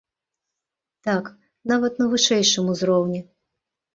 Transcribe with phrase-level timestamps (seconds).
[1.07, 1.25] Так,
[1.71, 3.21] нават на вышэйшым узроўні.